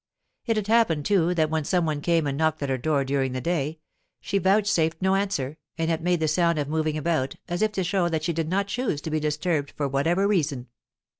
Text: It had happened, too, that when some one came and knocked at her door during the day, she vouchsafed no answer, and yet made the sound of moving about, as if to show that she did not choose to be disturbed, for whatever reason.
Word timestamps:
It 0.47 0.55
had 0.55 0.65
happened, 0.65 1.05
too, 1.05 1.35
that 1.35 1.51
when 1.51 1.63
some 1.63 1.85
one 1.85 2.01
came 2.01 2.25
and 2.25 2.35
knocked 2.35 2.63
at 2.63 2.69
her 2.69 2.77
door 2.79 3.05
during 3.05 3.33
the 3.33 3.39
day, 3.39 3.77
she 4.19 4.39
vouchsafed 4.39 4.99
no 4.99 5.13
answer, 5.13 5.59
and 5.77 5.89
yet 5.89 6.01
made 6.01 6.21
the 6.21 6.27
sound 6.27 6.57
of 6.57 6.67
moving 6.67 6.97
about, 6.97 7.35
as 7.47 7.61
if 7.61 7.71
to 7.73 7.83
show 7.83 8.09
that 8.09 8.23
she 8.23 8.33
did 8.33 8.49
not 8.49 8.65
choose 8.65 8.99
to 9.01 9.11
be 9.11 9.19
disturbed, 9.19 9.69
for 9.77 9.87
whatever 9.87 10.27
reason. 10.27 10.69